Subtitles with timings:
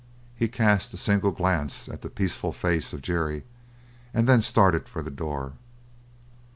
[0.35, 3.43] He cast a single glance at the peaceful face of Jerry,
[4.15, 5.53] and then started for the door.